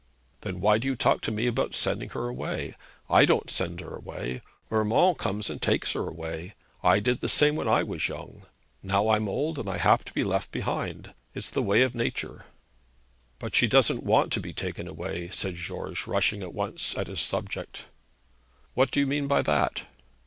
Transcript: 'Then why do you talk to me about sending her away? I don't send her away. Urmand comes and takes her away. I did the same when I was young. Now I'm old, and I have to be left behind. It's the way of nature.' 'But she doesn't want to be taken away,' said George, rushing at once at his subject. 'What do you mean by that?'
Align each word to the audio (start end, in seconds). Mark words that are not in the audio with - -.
'Then 0.41 0.59
why 0.59 0.79
do 0.79 0.87
you 0.87 0.95
talk 0.95 1.21
to 1.21 1.29
me 1.31 1.45
about 1.45 1.75
sending 1.75 2.09
her 2.09 2.27
away? 2.27 2.73
I 3.07 3.23
don't 3.23 3.51
send 3.51 3.81
her 3.81 3.93
away. 3.95 4.41
Urmand 4.71 5.19
comes 5.19 5.47
and 5.47 5.61
takes 5.61 5.91
her 5.91 6.07
away. 6.09 6.55
I 6.81 6.99
did 6.99 7.21
the 7.21 7.29
same 7.29 7.55
when 7.55 7.67
I 7.67 7.83
was 7.83 8.07
young. 8.07 8.47
Now 8.81 9.09
I'm 9.09 9.29
old, 9.29 9.59
and 9.59 9.69
I 9.69 9.77
have 9.77 10.03
to 10.05 10.11
be 10.13 10.23
left 10.23 10.51
behind. 10.51 11.13
It's 11.35 11.51
the 11.51 11.61
way 11.61 11.83
of 11.83 11.93
nature.' 11.93 12.45
'But 13.37 13.53
she 13.53 13.67
doesn't 13.67 14.01
want 14.01 14.33
to 14.33 14.39
be 14.39 14.53
taken 14.53 14.87
away,' 14.87 15.29
said 15.29 15.53
George, 15.53 16.07
rushing 16.07 16.41
at 16.41 16.51
once 16.55 16.97
at 16.97 17.05
his 17.05 17.21
subject. 17.21 17.83
'What 18.73 18.89
do 18.89 18.99
you 18.99 19.05
mean 19.05 19.27
by 19.27 19.43
that?' 19.43 19.83